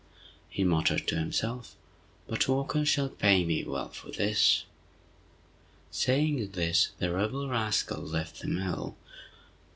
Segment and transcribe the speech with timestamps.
[0.49, 1.75] he muttered to himself,
[2.25, 4.63] "but Walker shall pay me well for this!"
[5.91, 8.97] Saying this the rebel rascal left the mill.